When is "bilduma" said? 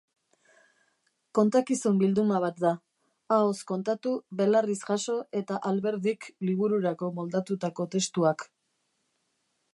2.03-2.39